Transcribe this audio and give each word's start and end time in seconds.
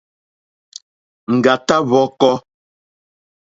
Ŋɡàtá 1.35 1.75
hwɔ̄kɔ̄. 1.87 2.35